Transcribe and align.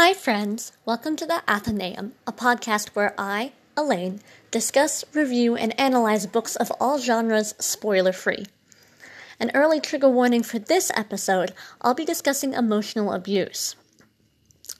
Hi, 0.00 0.14
friends. 0.14 0.70
Welcome 0.84 1.16
to 1.16 1.26
the 1.26 1.42
Athenaeum, 1.48 2.12
a 2.24 2.32
podcast 2.32 2.90
where 2.90 3.16
I, 3.18 3.50
Elaine, 3.76 4.20
discuss, 4.52 5.04
review, 5.12 5.56
and 5.56 5.78
analyze 5.78 6.24
books 6.24 6.54
of 6.54 6.70
all 6.78 7.00
genres 7.00 7.56
spoiler 7.58 8.12
free. 8.12 8.46
An 9.40 9.50
early 9.54 9.80
trigger 9.80 10.08
warning 10.08 10.44
for 10.44 10.60
this 10.60 10.92
episode 10.94 11.52
I'll 11.82 11.94
be 11.94 12.04
discussing 12.04 12.54
emotional 12.54 13.12
abuse. 13.12 13.74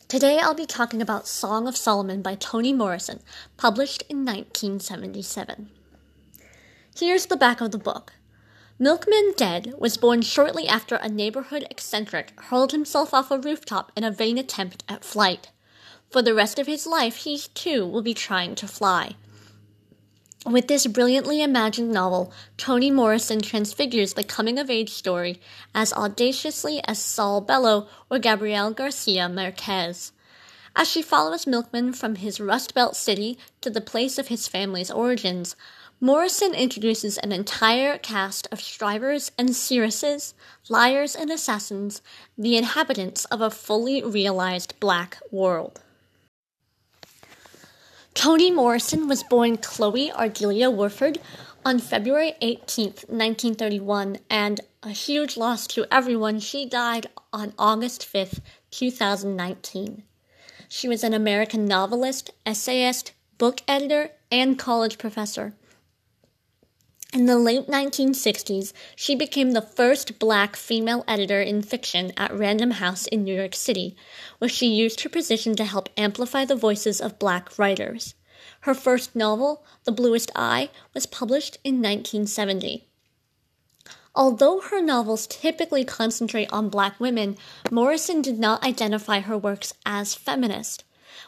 Today 0.06 0.38
I'll 0.38 0.54
be 0.54 0.66
talking 0.66 1.02
about 1.02 1.27
Song 1.27 1.66
of 1.66 1.77
Solomon 1.77 2.23
by 2.23 2.37
Toni 2.37 2.73
Morrison, 2.73 3.19
published 3.56 4.05
in 4.09 4.19
1977. 4.19 5.69
Here's 6.96 7.27
the 7.27 7.37
back 7.37 7.60
of 7.60 7.73
the 7.73 7.77
book. 7.77 8.12
Milkman 8.80 9.32
Dead 9.37 9.74
was 9.77 9.96
born 9.96 10.23
shortly 10.23 10.68
after 10.68 10.95
a 10.95 11.09
neighborhood 11.09 11.66
eccentric 11.68 12.32
hurled 12.42 12.70
himself 12.70 13.12
off 13.12 13.28
a 13.32 13.38
rooftop 13.38 13.91
in 13.96 14.04
a 14.04 14.10
vain 14.12 14.38
attempt 14.38 14.84
at 14.88 15.04
flight. 15.04 15.51
For 16.10 16.23
the 16.23 16.32
rest 16.32 16.60
of 16.60 16.68
his 16.68 16.87
life, 16.87 17.16
he 17.16 17.41
too 17.54 17.84
will 17.84 18.02
be 18.02 18.14
trying 18.14 18.54
to 18.54 18.68
fly. 18.68 19.16
With 20.46 20.68
this 20.68 20.87
brilliantly 20.87 21.42
imagined 21.42 21.91
novel, 21.91 22.32
Toni 22.56 22.92
Morrison 22.92 23.41
transfigures 23.41 24.14
the 24.14 24.23
coming 24.23 24.60
of 24.60 24.70
age 24.70 24.90
story 24.90 25.40
as 25.74 25.92
audaciously 25.92 26.80
as 26.87 27.01
Saul 27.01 27.40
Bellow 27.40 27.88
or 28.09 28.20
Gabriel 28.20 28.70
Garcia 28.70 29.29
Marquez. 29.29 30.12
As 30.76 30.88
she 30.88 31.02
follows 31.02 31.48
Milkman 31.48 31.92
from 31.92 32.15
his 32.15 32.38
Rust 32.38 32.74
Belt 32.74 32.95
city 32.95 33.40
to 33.60 33.70
the 33.70 33.80
place 33.80 34.18
of 34.18 34.29
his 34.29 34.46
family's 34.46 34.92
origins, 34.92 35.56
Morrison 36.01 36.55
introduces 36.55 37.19
an 37.19 37.33
entire 37.33 37.98
cast 37.98 38.47
of 38.52 38.61
strivers 38.61 39.33
and 39.37 39.57
seeresses, 39.57 40.33
liars 40.69 41.16
and 41.16 41.29
assassins, 41.29 42.02
the 42.37 42.57
inhabitants 42.57 43.24
of 43.24 43.40
a 43.40 43.51
fully 43.51 44.01
realized 44.05 44.79
black 44.79 45.18
world. 45.32 45.80
Toni 48.15 48.52
Morrison 48.52 49.09
was 49.09 49.24
born 49.24 49.57
Chloe 49.57 50.13
Ardelia 50.13 50.71
Warford 50.73 51.18
on 51.65 51.80
February 51.80 52.35
18, 52.40 52.87
1931, 53.09 54.18
and 54.30 54.60
a 54.85 54.90
huge 54.90 55.37
loss 55.37 55.66
to 55.66 55.85
everyone, 55.90 56.38
she 56.38 56.65
died 56.65 57.09
on 57.33 57.52
August 57.59 58.07
5, 58.07 58.40
2019. 58.71 60.05
She 60.68 60.88
was 60.88 61.02
an 61.02 61.12
American 61.12 61.65
novelist, 61.65 62.30
essayist, 62.46 63.10
book 63.37 63.62
editor, 63.66 64.12
and 64.31 64.56
college 64.56 64.97
professor. 64.97 65.55
In 67.19 67.27
the 67.27 67.37
late 67.37 67.66
1960s, 67.66 68.72
she 68.94 69.16
became 69.16 69.50
the 69.50 69.61
first 69.61 70.21
black 70.21 70.55
female 70.55 71.03
editor 71.09 71.43
in 71.43 71.62
fiction 71.62 72.12
at 72.16 72.33
Random 72.33 72.71
House 72.71 73.09
in 73.09 73.25
New 73.25 73.34
York 73.34 73.56
City, 73.56 73.97
where 74.38 74.49
she 74.49 74.69
used 74.69 75.00
her 75.00 75.09
position 75.09 75.56
to 75.56 75.65
help 75.65 75.89
amplify 75.97 76.44
the 76.44 76.55
voices 76.55 77.00
of 77.00 77.19
black 77.19 77.59
writers. 77.59 78.15
Her 78.61 78.72
first 78.72 79.16
novel, 79.16 79.65
The 79.83 79.91
Bluest 79.91 80.31
Eye, 80.37 80.71
was 80.94 81.06
published 81.06 81.59
in 81.65 81.83
1970. 81.83 82.87
Although 84.15 84.61
her 84.61 84.81
novels 84.81 85.27
typically 85.27 85.84
concentrate 85.84 86.53
on 86.53 86.69
black 86.69 87.00
women, 87.00 87.37
Morrison 87.69 88.22
did 88.22 88.39
not 88.39 88.62
identify 88.62 89.19
her 89.19 89.37
works 89.37 89.75
as 89.84 90.15
feminist. 90.15 90.84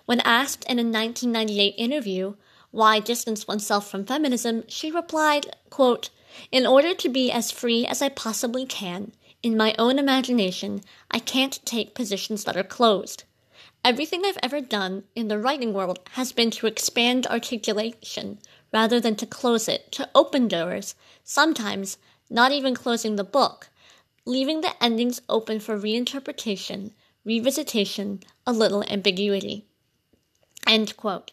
When 0.06 0.20
asked 0.20 0.62
in 0.66 0.78
a 0.78 0.84
1998 0.84 1.74
interview, 1.76 2.34
why 2.70 3.00
distance 3.00 3.46
oneself 3.46 3.90
from 3.90 4.04
feminism, 4.04 4.64
she 4.68 4.90
replied, 4.90 5.56
quote, 5.70 6.10
In 6.52 6.66
order 6.66 6.94
to 6.94 7.08
be 7.08 7.30
as 7.30 7.50
free 7.50 7.84
as 7.86 8.00
I 8.00 8.08
possibly 8.08 8.64
can, 8.64 9.12
in 9.42 9.56
my 9.56 9.74
own 9.78 9.98
imagination, 9.98 10.82
I 11.10 11.18
can't 11.18 11.64
take 11.64 11.94
positions 11.94 12.44
that 12.44 12.56
are 12.56 12.62
closed. 12.62 13.24
Everything 13.82 14.22
I've 14.24 14.38
ever 14.42 14.60
done 14.60 15.04
in 15.14 15.28
the 15.28 15.38
writing 15.38 15.72
world 15.72 16.00
has 16.12 16.32
been 16.32 16.50
to 16.52 16.66
expand 16.66 17.26
articulation 17.26 18.38
rather 18.72 19.00
than 19.00 19.16
to 19.16 19.26
close 19.26 19.68
it, 19.68 19.90
to 19.92 20.08
open 20.14 20.48
doors, 20.48 20.94
sometimes 21.24 21.96
not 22.28 22.52
even 22.52 22.74
closing 22.74 23.16
the 23.16 23.24
book, 23.24 23.70
leaving 24.26 24.60
the 24.60 24.80
endings 24.82 25.22
open 25.28 25.58
for 25.58 25.78
reinterpretation, 25.78 26.92
revisitation, 27.26 28.22
a 28.46 28.52
little 28.52 28.84
ambiguity. 28.84 29.66
End 30.66 30.96
quote. 30.96 31.32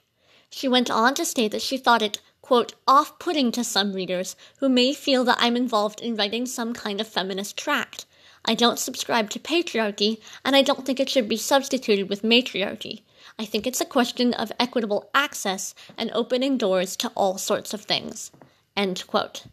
She 0.49 0.67
went 0.67 0.89
on 0.89 1.13
to 1.15 1.25
state 1.25 1.51
that 1.51 1.61
she 1.61 1.77
thought 1.77 2.01
it, 2.01 2.21
quote, 2.41 2.73
off 2.87 3.19
putting 3.19 3.51
to 3.51 3.63
some 3.63 3.93
readers 3.93 4.35
who 4.59 4.69
may 4.69 4.93
feel 4.93 5.23
that 5.25 5.37
I'm 5.39 5.57
involved 5.57 5.99
in 5.99 6.15
writing 6.15 6.45
some 6.45 6.73
kind 6.73 7.01
of 7.01 7.07
feminist 7.07 7.57
tract. 7.57 8.05
I 8.45 8.53
don't 8.53 8.79
subscribe 8.79 9.29
to 9.31 9.39
patriarchy, 9.39 10.21
and 10.45 10.55
I 10.55 10.61
don't 10.61 10.85
think 10.85 10.99
it 10.99 11.09
should 11.09 11.27
be 11.27 11.35
substituted 11.35 12.07
with 12.07 12.23
matriarchy. 12.23 13.03
I 13.37 13.45
think 13.45 13.67
it's 13.67 13.81
a 13.81 13.85
question 13.85 14.33
of 14.33 14.53
equitable 14.57 15.09
access 15.13 15.75
and 15.97 16.09
opening 16.13 16.57
doors 16.57 16.95
to 16.97 17.09
all 17.09 17.37
sorts 17.37 17.73
of 17.73 17.81
things. 17.81 18.31
End 18.75 19.05
quote. 19.05 19.47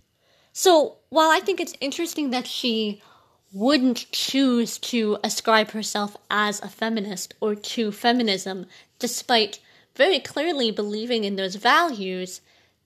So, 0.52 0.98
while 1.08 1.30
I 1.30 1.40
think 1.40 1.58
it's 1.58 1.74
interesting 1.80 2.30
that 2.30 2.46
she 2.46 3.02
wouldn't 3.52 4.10
choose 4.12 4.78
to 4.78 5.18
ascribe 5.24 5.72
herself 5.72 6.16
as 6.30 6.60
a 6.60 6.68
feminist 6.68 7.34
or 7.40 7.54
to 7.54 7.90
feminism, 7.90 8.66
despite 8.98 9.58
very 9.96 10.18
clearly 10.18 10.70
believing 10.70 11.24
in 11.24 11.36
those 11.36 11.56
values, 11.56 12.40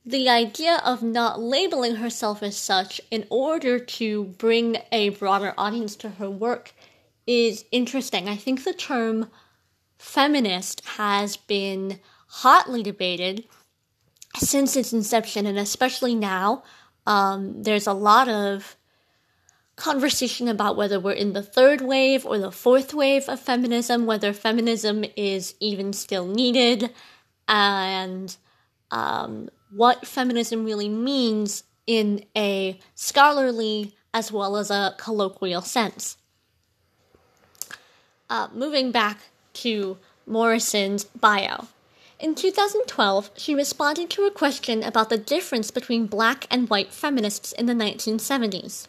the 0.05 0.29
idea 0.29 0.81
of 0.85 1.03
not 1.03 1.41
labeling 1.41 1.97
herself 1.97 2.43
as 2.43 2.57
such 2.57 3.01
in 3.11 3.27
order 3.29 3.79
to 3.79 4.25
bring 4.39 4.79
a 4.91 5.11
broader 5.11 5.53
audience 5.59 5.97
to 5.97 6.09
her 6.11 6.31
work 6.31 6.73
is 7.27 7.65
interesting. 7.71 8.27
I 8.27 8.37
think 8.37 8.65
the 8.65 8.73
term 8.73 9.29
feminist 9.99 10.83
has 10.97 11.37
been 11.37 12.01
hotly 12.29 12.83
debated 12.83 13.45
since 14.37 14.77
its 14.77 14.95
inception, 14.95 15.45
and 15.47 15.59
especially 15.59 16.15
now. 16.15 16.63
Um, 17.07 17.63
there's 17.63 17.87
a 17.87 17.93
lot 17.93 18.29
of 18.29 18.78
conversation 19.79 20.49
about 20.49 20.77
whether 20.77 21.01
we're 21.01 21.13
in 21.13 21.33
the 21.33 21.43
third 21.43 21.81
wave 21.81 22.27
or 22.27 22.39
the 22.39 22.51
fourth 22.51 22.93
wave 22.93 23.29
of 23.29 23.41
feminism, 23.41 24.07
whether 24.07 24.33
feminism 24.33 25.05
is 25.17 25.55
even 25.61 25.93
still 25.93 26.27
needed, 26.27 26.91
and 27.47 28.37
um, 28.91 29.49
what 29.71 30.07
feminism 30.07 30.65
really 30.65 30.89
means 30.89 31.65
in 31.87 32.25
a 32.37 32.79
scholarly 32.95 33.95
as 34.13 34.33
well 34.33 34.57
as 34.57 34.71
a 34.71 34.95
colloquial 34.99 35.63
sense. 35.63 36.17
Uh, 38.29 38.49
moving 38.53 38.91
back 38.91 39.19
to 39.55 39.97
Morrison's 40.27 41.05
bio. 41.05 41.69
In 42.19 42.35
2012, 42.35 43.31
she 43.37 43.55
responded 43.55 44.11
to 44.11 44.27
a 44.27 44.31
question 44.31 44.83
about 44.83 45.09
the 45.09 45.17
difference 45.17 45.71
between 45.71 46.07
black 46.07 46.47
and 46.51 46.69
white 46.69 46.93
feminists 46.93 47.53
in 47.53 47.67
the 47.67 47.73
1970s. 47.75 48.89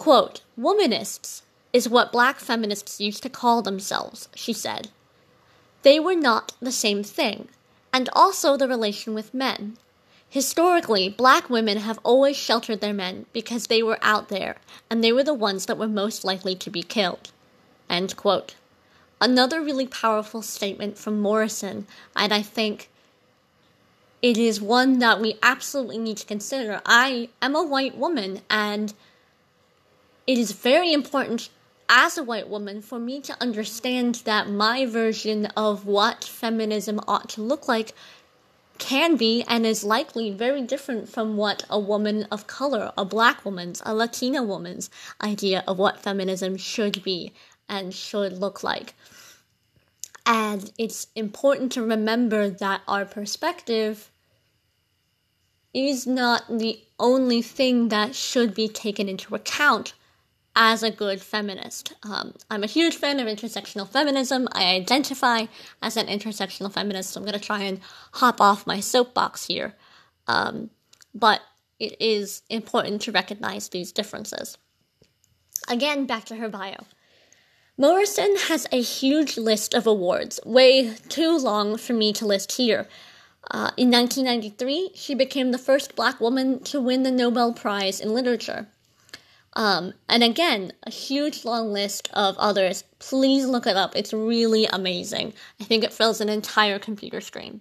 Quote, 0.00 0.40
Womanists 0.58 1.42
is 1.74 1.86
what 1.86 2.10
black 2.10 2.40
feminists 2.40 3.02
used 3.02 3.22
to 3.22 3.28
call 3.28 3.60
themselves, 3.60 4.30
she 4.34 4.54
said. 4.54 4.88
They 5.82 6.00
were 6.00 6.14
not 6.14 6.54
the 6.58 6.72
same 6.72 7.02
thing, 7.02 7.48
and 7.92 8.08
also 8.14 8.56
the 8.56 8.66
relation 8.66 9.12
with 9.12 9.34
men. 9.34 9.76
Historically, 10.30 11.10
black 11.10 11.50
women 11.50 11.76
have 11.76 11.98
always 12.02 12.38
sheltered 12.38 12.80
their 12.80 12.94
men 12.94 13.26
because 13.34 13.66
they 13.66 13.82
were 13.82 13.98
out 14.00 14.30
there, 14.30 14.56
and 14.88 15.04
they 15.04 15.12
were 15.12 15.22
the 15.22 15.34
ones 15.34 15.66
that 15.66 15.76
were 15.76 15.86
most 15.86 16.24
likely 16.24 16.54
to 16.54 16.70
be 16.70 16.82
killed. 16.82 17.30
Another 19.20 19.60
really 19.60 19.86
powerful 19.86 20.40
statement 20.40 20.96
from 20.96 21.20
Morrison, 21.20 21.86
and 22.16 22.32
I 22.32 22.40
think 22.40 22.88
it 24.22 24.38
is 24.38 24.62
one 24.62 24.98
that 25.00 25.20
we 25.20 25.36
absolutely 25.42 25.98
need 25.98 26.16
to 26.16 26.26
consider. 26.26 26.80
I 26.86 27.28
am 27.42 27.54
a 27.54 27.62
white 27.62 27.98
woman, 27.98 28.40
and 28.48 28.94
it 30.30 30.38
is 30.38 30.52
very 30.52 30.92
important 30.92 31.50
as 31.88 32.16
a 32.16 32.22
white 32.22 32.48
woman 32.48 32.80
for 32.80 33.00
me 33.00 33.20
to 33.20 33.36
understand 33.40 34.14
that 34.24 34.48
my 34.48 34.86
version 34.86 35.46
of 35.56 35.86
what 35.86 36.22
feminism 36.22 37.00
ought 37.08 37.28
to 37.28 37.42
look 37.42 37.66
like 37.66 37.94
can 38.78 39.16
be 39.16 39.42
and 39.48 39.66
is 39.66 39.82
likely 39.82 40.30
very 40.30 40.62
different 40.62 41.08
from 41.08 41.36
what 41.36 41.64
a 41.68 41.80
woman 41.80 42.28
of 42.30 42.46
color, 42.46 42.92
a 42.96 43.04
black 43.04 43.44
woman's, 43.44 43.82
a 43.84 43.92
Latina 43.92 44.40
woman's 44.40 44.88
idea 45.20 45.64
of 45.66 45.80
what 45.80 46.00
feminism 46.00 46.56
should 46.56 47.02
be 47.02 47.32
and 47.68 47.92
should 47.92 48.38
look 48.38 48.62
like. 48.62 48.94
And 50.24 50.70
it's 50.78 51.08
important 51.16 51.72
to 51.72 51.82
remember 51.82 52.50
that 52.50 52.82
our 52.86 53.04
perspective 53.04 54.12
is 55.74 56.06
not 56.06 56.44
the 56.48 56.78
only 57.00 57.42
thing 57.42 57.88
that 57.88 58.14
should 58.14 58.54
be 58.54 58.68
taken 58.68 59.08
into 59.08 59.34
account 59.34 59.92
as 60.56 60.82
a 60.82 60.90
good 60.90 61.20
feminist. 61.20 61.94
Um, 62.02 62.34
I'm 62.50 62.64
a 62.64 62.68
huge 62.68 62.96
fan 62.96 63.20
of 63.20 63.26
intersectional 63.26 63.88
feminism. 63.88 64.48
I 64.52 64.74
identify 64.74 65.46
as 65.80 65.96
an 65.96 66.06
intersectional 66.06 66.72
feminist, 66.72 67.10
so 67.10 67.20
I'm 67.20 67.26
going 67.26 67.38
to 67.38 67.44
try 67.44 67.60
and 67.60 67.80
hop 68.14 68.40
off 68.40 68.66
my 68.66 68.80
soapbox 68.80 69.46
here. 69.46 69.74
Um, 70.26 70.70
but 71.14 71.40
it 71.78 71.96
is 72.00 72.42
important 72.50 73.02
to 73.02 73.12
recognize 73.12 73.68
these 73.68 73.92
differences. 73.92 74.58
Again, 75.68 76.06
back 76.06 76.24
to 76.26 76.36
her 76.36 76.48
bio. 76.48 76.84
Morrison 77.76 78.36
has 78.48 78.66
a 78.70 78.82
huge 78.82 79.38
list 79.38 79.72
of 79.72 79.86
awards, 79.86 80.38
way 80.44 80.94
too 81.08 81.38
long 81.38 81.78
for 81.78 81.94
me 81.94 82.12
to 82.12 82.26
list 82.26 82.52
here. 82.52 82.86
Uh, 83.50 83.70
in 83.76 83.90
1993, 83.90 84.90
she 84.94 85.14
became 85.14 85.50
the 85.50 85.58
first 85.58 85.96
black 85.96 86.20
woman 86.20 86.62
to 86.64 86.80
win 86.80 87.04
the 87.04 87.10
Nobel 87.10 87.54
Prize 87.54 87.98
in 88.00 88.12
Literature. 88.12 88.68
Um, 89.54 89.94
and 90.08 90.22
again, 90.22 90.72
a 90.84 90.90
huge 90.90 91.44
long 91.44 91.72
list 91.72 92.08
of 92.12 92.36
others. 92.38 92.84
Please 92.98 93.46
look 93.46 93.66
it 93.66 93.76
up. 93.76 93.96
It's 93.96 94.12
really 94.12 94.66
amazing. 94.66 95.32
I 95.60 95.64
think 95.64 95.82
it 95.82 95.92
fills 95.92 96.20
an 96.20 96.28
entire 96.28 96.78
computer 96.78 97.20
screen. 97.20 97.60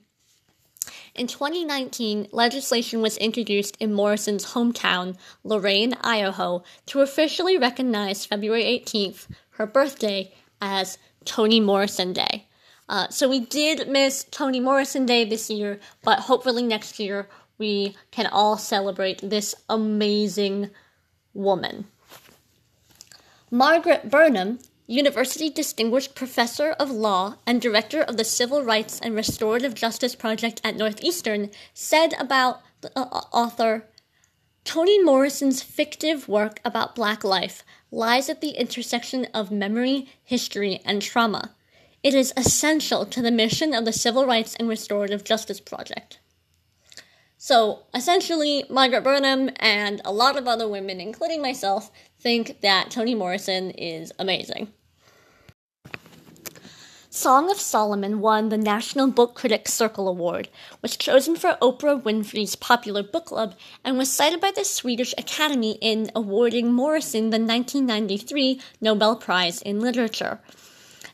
In 1.15 1.27
2019, 1.27 2.27
legislation 2.31 3.01
was 3.01 3.17
introduced 3.17 3.75
in 3.77 3.93
Morrison's 3.93 4.53
hometown, 4.53 5.17
Lorain, 5.43 5.95
Idaho, 6.01 6.63
to 6.85 7.01
officially 7.01 7.57
recognize 7.57 8.25
February 8.25 8.63
18th 8.63 9.27
her 9.51 9.65
birthday 9.65 10.31
as 10.61 10.97
Toni 11.25 11.59
Morrison 11.59 12.13
Day. 12.13 12.47
Uh, 12.87 13.07
so 13.09 13.27
we 13.27 13.41
did 13.41 13.89
miss 13.89 14.23
Toni 14.31 14.59
Morrison 14.59 15.05
Day 15.05 15.25
this 15.25 15.49
year, 15.49 15.79
but 16.03 16.19
hopefully 16.19 16.63
next 16.63 16.99
year 16.99 17.27
we 17.57 17.95
can 18.11 18.25
all 18.27 18.57
celebrate 18.57 19.19
this 19.21 19.53
amazing 19.67 20.69
woman. 21.33 21.85
Margaret 23.51 24.09
Burnham, 24.09 24.59
University 24.87 25.49
Distinguished 25.49 26.15
Professor 26.15 26.71
of 26.71 26.89
Law 26.91 27.35
and 27.45 27.61
Director 27.61 28.01
of 28.01 28.17
the 28.17 28.23
Civil 28.23 28.63
Rights 28.63 28.99
and 28.99 29.15
Restorative 29.15 29.73
Justice 29.73 30.15
Project 30.15 30.61
at 30.63 30.75
Northeastern, 30.75 31.51
said 31.73 32.13
about 32.19 32.61
the 32.81 32.91
uh, 32.95 33.03
author 33.31 33.85
Toni 34.63 35.01
Morrison's 35.03 35.63
fictive 35.63 36.27
work 36.27 36.59
about 36.63 36.95
Black 36.95 37.23
life 37.23 37.63
lies 37.91 38.29
at 38.29 38.41
the 38.41 38.51
intersection 38.51 39.25
of 39.33 39.51
memory, 39.51 40.09
history, 40.23 40.81
and 40.85 41.01
trauma. 41.01 41.55
It 42.03 42.13
is 42.13 42.33
essential 42.37 43.05
to 43.07 43.21
the 43.21 43.31
mission 43.31 43.73
of 43.73 43.85
the 43.85 43.91
Civil 43.91 44.25
Rights 44.25 44.55
and 44.55 44.69
Restorative 44.69 45.23
Justice 45.23 45.59
Project. 45.59 46.18
So, 47.41 47.83
essentially, 47.95 48.65
Margaret 48.69 49.01
Burnham 49.01 49.49
and 49.55 50.01
a 50.03 50.11
lot 50.11 50.37
of 50.37 50.45
other 50.45 50.67
women, 50.67 50.99
including 50.99 51.41
myself, 51.41 51.89
think 52.19 52.59
that 52.59 52.91
Toni 52.91 53.15
Morrison 53.15 53.71
is 53.71 54.11
amazing. 54.19 54.73
Song 57.09 57.49
of 57.49 57.57
Solomon 57.57 58.19
won 58.19 58.49
the 58.49 58.57
National 58.57 59.07
Book 59.07 59.35
Critics 59.35 59.73
Circle 59.73 60.09
Award, 60.09 60.49
was 60.81 60.97
chosen 60.97 61.37
for 61.37 61.57
Oprah 61.61 62.03
Winfrey's 62.03 62.57
Popular 62.57 63.03
Book 63.03 63.27
Club, 63.27 63.55
and 63.85 63.97
was 63.97 64.11
cited 64.11 64.41
by 64.41 64.51
the 64.51 64.65
Swedish 64.65 65.13
Academy 65.17 65.77
in 65.81 66.11
awarding 66.13 66.73
Morrison 66.73 67.29
the 67.29 67.39
1993 67.39 68.59
Nobel 68.81 69.15
Prize 69.15 69.61
in 69.61 69.79
Literature. 69.79 70.41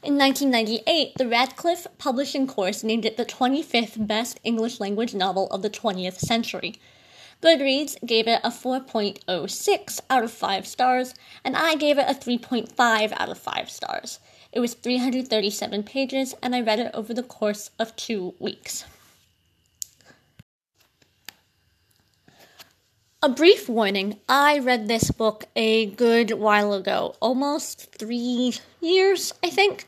In 0.06 0.20
1998, 0.20 1.16
the 1.18 1.28
Radcliffe 1.28 1.88
Publishing 1.98 2.46
Course 2.46 2.84
named 2.84 3.06
it 3.06 3.18
the 3.18 3.26
25th 3.26 4.06
best 4.06 4.40
English 4.44 4.80
language 4.80 5.16
novel 5.16 5.48
of 5.48 5.64
the 5.64 5.70
20th 5.72 6.20
century. 6.20 6.76
Goodreads 7.42 7.98
gave 8.06 8.28
it 8.28 8.40
a 8.44 8.52
4.06 8.52 10.00
out 10.08 10.24
of 10.24 10.32
5 10.32 10.68
stars, 10.68 11.16
and 11.44 11.58
I 11.58 11.74
gave 11.74 11.98
it 11.98 12.06
a 12.08 12.14
3.5 12.14 13.14
out 13.18 13.30
of 13.30 13.40
5 13.40 13.68
stars. 13.68 14.20
It 14.52 14.60
was 14.60 14.76
337 14.76 15.82
pages, 15.82 16.36
and 16.40 16.56
I 16.56 16.62
read 16.62 16.78
it 16.78 16.92
over 16.94 17.12
the 17.12 17.24
course 17.24 17.72
of 17.80 17.96
two 17.96 18.36
weeks. 18.38 18.86
A 23.26 23.30
brief 23.30 23.68
warning 23.68 24.20
I 24.30 24.60
read 24.60 24.88
this 24.88 25.10
book 25.10 25.46
a 25.56 25.88
good 25.88 26.30
while 26.34 26.74
ago, 26.74 27.16
almost 27.20 27.92
three 27.92 28.54
years, 28.80 29.34
I 29.44 29.50
think. 29.50 29.88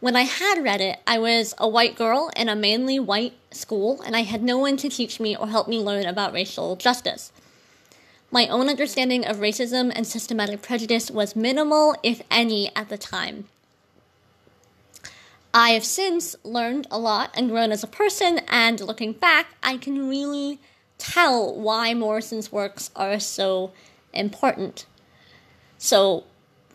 When 0.00 0.16
I 0.16 0.22
had 0.22 0.60
read 0.60 0.80
it, 0.80 0.98
I 1.06 1.20
was 1.20 1.54
a 1.56 1.68
white 1.68 1.94
girl 1.94 2.32
in 2.34 2.48
a 2.48 2.56
mainly 2.56 2.98
white 2.98 3.34
school, 3.52 4.02
and 4.02 4.16
I 4.16 4.22
had 4.22 4.42
no 4.42 4.58
one 4.58 4.76
to 4.78 4.88
teach 4.88 5.20
me 5.20 5.36
or 5.36 5.46
help 5.46 5.68
me 5.68 5.78
learn 5.78 6.04
about 6.04 6.32
racial 6.32 6.74
justice. 6.74 7.30
My 8.32 8.48
own 8.48 8.68
understanding 8.68 9.24
of 9.24 9.36
racism 9.36 9.92
and 9.94 10.04
systematic 10.04 10.60
prejudice 10.60 11.12
was 11.12 11.36
minimal, 11.36 11.94
if 12.02 12.22
any, 12.28 12.74
at 12.74 12.88
the 12.88 12.98
time. 12.98 13.44
I 15.54 15.70
have 15.70 15.84
since 15.84 16.34
learned 16.42 16.88
a 16.90 16.98
lot 16.98 17.30
and 17.34 17.50
grown 17.50 17.70
as 17.70 17.84
a 17.84 17.86
person, 17.86 18.40
and 18.48 18.80
looking 18.80 19.12
back, 19.12 19.54
I 19.62 19.76
can 19.76 20.08
really 20.08 20.58
tell 21.04 21.54
why 21.54 21.94
Morrison's 21.94 22.50
works 22.50 22.90
are 22.96 23.20
so 23.20 23.72
important. 24.12 24.86
So, 25.78 26.24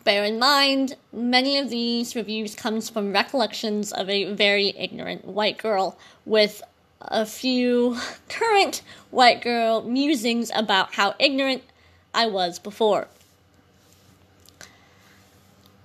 bear 0.04 0.24
in 0.24 0.38
mind, 0.38 0.96
many 1.12 1.58
of 1.58 1.70
these 1.70 2.14
reviews 2.14 2.54
comes 2.54 2.88
from 2.88 3.12
recollections 3.12 3.92
of 3.92 4.08
a 4.08 4.32
very 4.32 4.68
ignorant 4.78 5.24
white 5.24 5.58
girl 5.58 5.98
with 6.24 6.62
a 7.00 7.26
few 7.26 7.96
current 8.28 8.82
white 9.10 9.42
girl 9.42 9.82
musings 9.82 10.50
about 10.54 10.94
how 10.94 11.14
ignorant 11.18 11.62
I 12.14 12.26
was 12.26 12.58
before. 12.58 13.08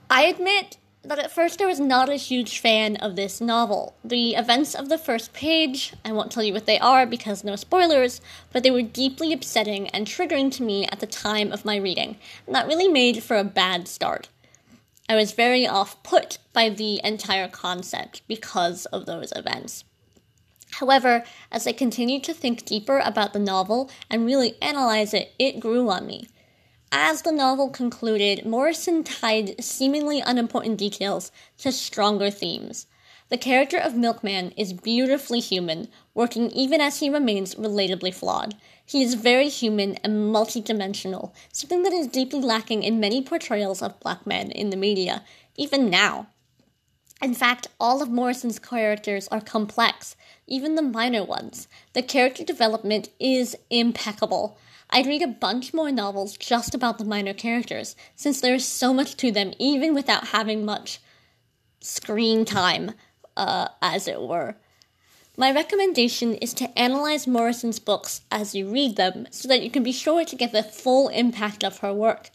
I 0.09 0.23
admit 0.23 0.77
that 1.07 1.19
at 1.19 1.31
first 1.31 1.61
I 1.61 1.65
was 1.65 1.79
not 1.79 2.09
a 2.09 2.15
huge 2.15 2.59
fan 2.59 2.95
of 2.97 3.15
this 3.15 3.39
novel. 3.39 3.95
The 4.03 4.35
events 4.35 4.73
of 4.73 4.89
the 4.89 4.97
first 4.97 5.33
page, 5.33 5.93
I 6.03 6.11
won't 6.11 6.31
tell 6.31 6.43
you 6.43 6.53
what 6.53 6.65
they 6.65 6.79
are 6.79 7.05
because 7.05 7.43
no 7.43 7.55
spoilers, 7.55 8.21
but 8.51 8.63
they 8.63 8.71
were 8.71 8.81
deeply 8.81 9.31
upsetting 9.31 9.87
and 9.89 10.07
triggering 10.07 10.51
to 10.53 10.63
me 10.63 10.85
at 10.87 10.99
the 10.99 11.07
time 11.07 11.51
of 11.51 11.65
my 11.65 11.75
reading, 11.75 12.17
and 12.45 12.55
that 12.55 12.67
really 12.67 12.87
made 12.87 13.23
for 13.23 13.37
a 13.37 13.43
bad 13.43 13.87
start. 13.87 14.29
I 15.07 15.15
was 15.15 15.33
very 15.33 15.67
off 15.67 16.01
put 16.01 16.39
by 16.51 16.69
the 16.69 16.99
entire 17.03 17.47
concept 17.47 18.23
because 18.27 18.85
of 18.87 19.05
those 19.05 19.31
events. 19.35 19.83
However, 20.71 21.23
as 21.51 21.67
I 21.67 21.71
continued 21.71 22.23
to 22.25 22.33
think 22.33 22.65
deeper 22.65 22.99
about 22.99 23.33
the 23.33 23.39
novel 23.39 23.89
and 24.09 24.25
really 24.25 24.55
analyze 24.61 25.13
it, 25.13 25.33
it 25.37 25.59
grew 25.59 25.89
on 25.89 26.07
me. 26.07 26.27
As 26.97 27.23
the 27.23 27.33
novel 27.33 27.67
concluded, 27.71 28.45
Morrison 28.45 29.03
tied 29.03 29.61
seemingly 29.61 30.21
unimportant 30.21 30.77
details 30.77 31.29
to 31.57 31.73
stronger 31.73 32.31
themes. 32.31 32.87
The 33.27 33.37
character 33.37 33.77
of 33.77 33.97
Milkman 33.97 34.51
is 34.51 34.71
beautifully 34.71 35.41
human, 35.41 35.89
working 36.13 36.49
even 36.51 36.79
as 36.79 37.01
he 37.01 37.09
remains 37.09 37.55
relatably 37.55 38.13
flawed. 38.13 38.55
He 38.85 39.03
is 39.03 39.15
very 39.15 39.49
human 39.49 39.95
and 40.05 40.33
multidimensional, 40.33 41.33
something 41.51 41.83
that 41.83 41.91
is 41.91 42.07
deeply 42.07 42.39
lacking 42.39 42.83
in 42.83 43.01
many 43.01 43.21
portrayals 43.21 43.81
of 43.81 43.99
black 43.99 44.25
men 44.25 44.49
in 44.51 44.69
the 44.69 44.77
media, 44.77 45.25
even 45.57 45.89
now. 45.89 46.27
In 47.21 47.33
fact, 47.33 47.67
all 47.77 48.01
of 48.01 48.09
Morrison's 48.09 48.57
characters 48.57 49.27
are 49.33 49.41
complex, 49.41 50.15
even 50.47 50.75
the 50.75 50.81
minor 50.81 51.25
ones. 51.25 51.67
The 51.91 52.03
character 52.03 52.45
development 52.45 53.09
is 53.19 53.57
impeccable. 53.69 54.57
I'd 54.89 55.07
read 55.07 55.21
a 55.21 55.27
bunch 55.27 55.73
more 55.73 55.91
novels 55.91 56.37
just 56.37 56.73
about 56.75 56.97
the 56.97 57.05
minor 57.05 57.33
characters, 57.33 57.95
since 58.15 58.39
there 58.39 58.55
is 58.55 58.65
so 58.65 58.93
much 58.93 59.17
to 59.17 59.31
them, 59.31 59.53
even 59.59 59.93
without 59.93 60.27
having 60.27 60.63
much 60.63 60.99
screen 61.81 62.45
time, 62.45 62.91
uh, 63.35 63.69
as 63.81 64.07
it 64.07 64.21
were. 64.21 64.55
My 65.37 65.51
recommendation 65.51 66.35
is 66.35 66.53
to 66.55 66.79
analyze 66.79 67.27
Morrison's 67.27 67.79
books 67.79 68.21
as 68.31 68.55
you 68.55 68.69
read 68.69 68.95
them 68.95 69.27
so 69.31 69.49
that 69.49 69.61
you 69.61 69.69
can 69.69 69.83
be 69.83 69.91
sure 69.91 70.23
to 70.23 70.35
get 70.35 70.53
the 70.53 70.63
full 70.63 71.09
impact 71.09 71.63
of 71.63 71.79
her 71.79 71.93
work. 71.93 72.29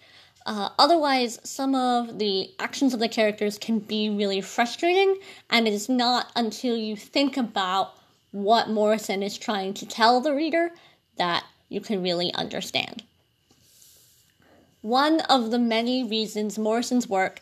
Uh, 0.45 0.71
otherwise, 0.79 1.39
some 1.43 1.75
of 1.75 2.19
the 2.19 2.51
actions 2.59 2.93
of 2.93 3.01
the 3.01 3.09
characters 3.09 3.59
can 3.59 3.79
be 3.79 4.11
really 4.11 4.41
frustrating, 4.41 5.19
and 5.49 5.67
it 5.67 5.73
is 5.73 5.89
not 5.89 6.31
until 6.37 6.77
you 6.77 6.97
think 6.97 7.37
about 7.37 7.95
what 8.33 8.69
Morrison 8.69 9.23
is 9.23 9.39
trying 9.39 9.73
to 9.75 9.87
tell 9.87 10.21
the 10.21 10.35
reader 10.35 10.73
that 11.17 11.45
you 11.71 11.81
can 11.81 12.03
really 12.03 12.35
understand. 12.35 13.03
One 14.83 15.21
of 15.23 15.51
the 15.51 15.59
many 15.59 16.05
reasons 16.05 16.59
Morrison's 16.59 17.09
work, 17.09 17.41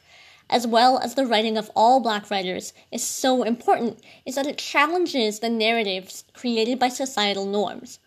as 0.50 0.66
well 0.66 0.99
as 0.99 1.14
the 1.14 1.26
writing 1.26 1.56
of 1.56 1.70
all 1.75 2.00
black 2.00 2.30
writers, 2.30 2.73
is 2.92 3.02
so 3.02 3.42
important 3.42 4.00
is 4.25 4.37
that 4.37 4.47
it 4.47 4.58
challenges 4.58 5.40
the 5.40 5.50
narratives 5.50 6.25
created 6.35 6.78
by 6.78 6.88
societal 6.88 7.47
norms 7.47 7.99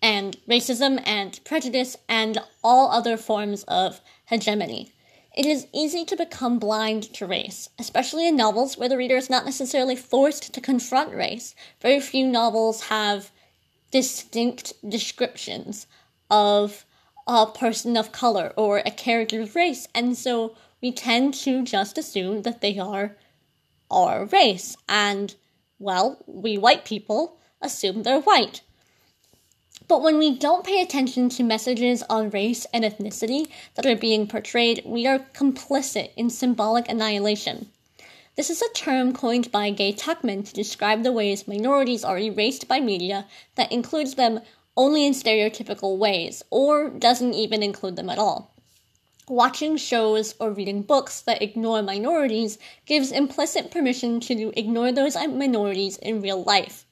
and 0.00 0.36
racism 0.48 1.02
and 1.06 1.40
prejudice 1.44 1.96
and 2.08 2.38
all 2.62 2.90
other 2.90 3.16
forms 3.16 3.64
of 3.64 4.00
hegemony. 4.26 4.92
It 5.36 5.46
is 5.46 5.66
easy 5.72 6.04
to 6.06 6.16
become 6.16 6.58
blind 6.58 7.12
to 7.14 7.26
race, 7.26 7.68
especially 7.78 8.26
in 8.26 8.36
novels 8.36 8.76
where 8.76 8.88
the 8.88 8.96
reader 8.96 9.16
is 9.16 9.30
not 9.30 9.44
necessarily 9.44 9.94
forced 9.94 10.52
to 10.52 10.60
confront 10.60 11.14
race. 11.14 11.54
Very 11.80 12.00
few 12.00 12.26
novels 12.26 12.84
have 12.84 13.30
distinct 13.90 14.72
descriptions 14.88 15.86
of 16.30 16.84
a 17.26 17.46
person 17.46 17.96
of 17.96 18.12
color 18.12 18.52
or 18.56 18.78
a 18.78 18.90
character's 18.90 19.54
race, 19.54 19.86
and 19.94 20.16
so 20.16 20.56
we 20.80 20.92
tend 20.92 21.34
to 21.34 21.62
just 21.62 21.98
assume 21.98 22.42
that 22.42 22.60
they 22.60 22.78
are 22.78 23.16
our 23.90 24.26
race, 24.26 24.76
and 24.88 25.34
well, 25.78 26.22
we 26.26 26.58
white 26.58 26.84
people 26.84 27.38
assume 27.60 28.02
they're 28.02 28.20
white. 28.20 28.60
But 29.86 30.02
when 30.02 30.18
we 30.18 30.36
don't 30.36 30.66
pay 30.66 30.82
attention 30.82 31.30
to 31.30 31.42
messages 31.42 32.02
on 32.10 32.30
race 32.30 32.66
and 32.74 32.84
ethnicity 32.84 33.48
that 33.74 33.86
are 33.86 33.96
being 33.96 34.26
portrayed, 34.26 34.82
we 34.84 35.06
are 35.06 35.18
complicit 35.18 36.10
in 36.14 36.28
symbolic 36.28 36.88
annihilation. 36.88 37.70
This 38.38 38.50
is 38.50 38.62
a 38.62 38.72
term 38.72 39.14
coined 39.14 39.50
by 39.50 39.70
Gaye 39.70 39.92
Tuchman 39.92 40.46
to 40.46 40.54
describe 40.54 41.02
the 41.02 41.10
ways 41.10 41.48
minorities 41.48 42.04
are 42.04 42.20
erased 42.20 42.68
by 42.68 42.78
media 42.78 43.26
that 43.56 43.72
includes 43.72 44.14
them 44.14 44.42
only 44.76 45.04
in 45.04 45.12
stereotypical 45.12 45.98
ways, 45.98 46.44
or 46.48 46.88
doesn't 46.88 47.34
even 47.34 47.64
include 47.64 47.96
them 47.96 48.08
at 48.08 48.16
all. 48.20 48.54
Watching 49.26 49.76
shows 49.76 50.36
or 50.38 50.52
reading 50.52 50.82
books 50.82 51.20
that 51.22 51.42
ignore 51.42 51.82
minorities 51.82 52.58
gives 52.86 53.10
implicit 53.10 53.72
permission 53.72 54.20
to 54.20 54.56
ignore 54.56 54.92
those 54.92 55.16
minorities 55.16 55.96
in 55.96 56.22
real 56.22 56.44
life 56.44 56.86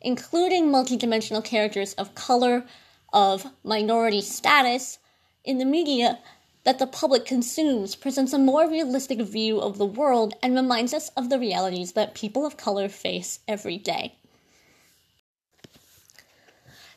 including 0.00 0.66
multidimensional 0.66 1.42
characters 1.42 1.94
of 1.94 2.14
color, 2.14 2.64
of 3.12 3.46
minority 3.64 4.20
status, 4.20 4.98
in 5.44 5.58
the 5.58 5.64
media 5.64 6.20
that 6.64 6.78
the 6.78 6.86
public 6.86 7.24
consumes 7.24 7.94
presents 7.94 8.32
a 8.32 8.38
more 8.38 8.68
realistic 8.68 9.20
view 9.20 9.60
of 9.60 9.78
the 9.78 9.86
world 9.86 10.34
and 10.42 10.54
reminds 10.54 10.92
us 10.92 11.08
of 11.10 11.30
the 11.30 11.38
realities 11.38 11.92
that 11.92 12.14
people 12.14 12.44
of 12.44 12.56
color 12.56 12.88
face 12.88 13.40
every 13.46 13.78
day. 13.78 14.16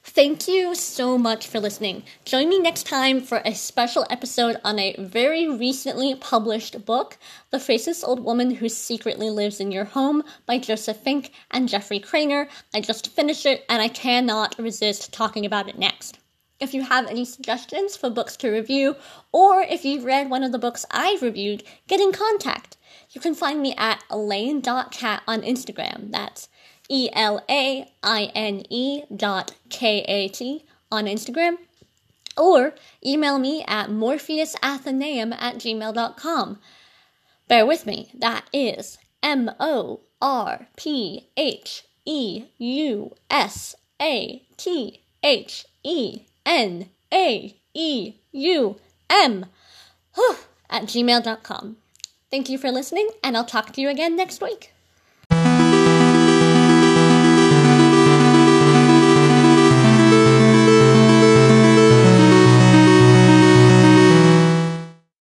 Thank 0.09 0.47
you 0.47 0.73
so 0.73 1.17
much 1.17 1.45
for 1.45 1.59
listening. 1.59 2.03
Join 2.23 2.47
me 2.47 2.59
next 2.59 2.87
time 2.87 3.19
for 3.21 3.41
a 3.43 3.53
special 3.53 4.05
episode 4.09 4.55
on 4.63 4.79
a 4.79 4.95
very 4.97 5.49
recently 5.49 6.15
published 6.15 6.85
book, 6.85 7.17
The 7.51 7.59
Faceless 7.59 8.05
Old 8.05 8.21
Woman 8.23 8.55
Who 8.55 8.69
Secretly 8.69 9.29
Lives 9.29 9.59
in 9.59 9.71
Your 9.71 9.83
Home 9.83 10.23
by 10.45 10.59
Joseph 10.59 10.97
Fink 10.97 11.33
and 11.51 11.67
Jeffrey 11.67 11.99
Cranor. 11.99 12.47
I 12.73 12.79
just 12.79 13.13
finished 13.13 13.45
it 13.45 13.65
and 13.69 13.81
I 13.81 13.89
cannot 13.89 14.57
resist 14.57 15.11
talking 15.11 15.45
about 15.45 15.67
it 15.67 15.77
next. 15.77 16.17
If 16.59 16.73
you 16.73 16.81
have 16.83 17.07
any 17.07 17.23
suggestions 17.23 17.95
for 17.95 18.09
books 18.09 18.35
to 18.37 18.49
review, 18.49 18.95
or 19.31 19.61
if 19.61 19.85
you've 19.85 20.05
read 20.05 20.29
one 20.29 20.43
of 20.43 20.51
the 20.51 20.57
books 20.57 20.85
I've 20.89 21.21
reviewed, 21.21 21.63
get 21.87 21.99
in 21.99 22.11
contact. 22.11 22.77
You 23.11 23.21
can 23.21 23.35
find 23.35 23.61
me 23.61 23.75
at 23.77 24.03
elaine.kat 24.09 25.21
on 25.27 25.41
Instagram. 25.41 26.11
That's 26.11 26.49
E 26.89 27.09
L 27.13 27.43
A 27.49 27.87
I 28.01 28.31
N 28.33 28.63
E 28.69 29.03
dot 29.15 29.53
K 29.69 30.01
A 30.07 30.27
T 30.29 30.65
on 30.91 31.05
Instagram. 31.05 31.57
Or 32.37 32.73
email 33.05 33.39
me 33.39 33.63
at 33.67 33.89
morpheusathenaeum 33.89 35.35
at 35.39 35.55
gmail.com. 35.55 36.59
Bear 37.47 37.65
with 37.65 37.85
me, 37.85 38.11
that 38.13 38.45
is 38.51 38.97
M 39.21 39.51
O 39.59 40.01
R 40.21 40.67
P 40.75 41.29
H 41.37 41.83
E 42.05 42.45
U 42.57 43.15
S 43.29 43.75
A 44.01 44.43
T 44.57 45.01
H 45.23 45.65
E 45.83 46.21
N 46.47 46.89
A 47.13 47.55
E 47.73 48.13
U 48.31 48.77
M 49.09 49.45
at 50.69 50.83
gmail.com. 50.83 51.77
Thank 52.31 52.49
you 52.49 52.57
for 52.57 52.71
listening, 52.71 53.09
and 53.23 53.37
I'll 53.37 53.45
talk 53.45 53.73
to 53.73 53.81
you 53.81 53.89
again 53.89 54.15
next 54.15 54.41
week. 54.41 54.73